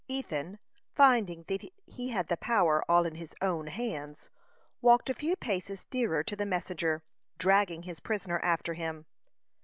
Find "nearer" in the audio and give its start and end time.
5.93-6.23